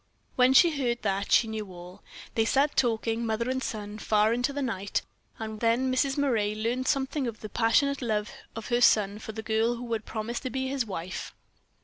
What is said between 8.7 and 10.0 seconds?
son for the girl who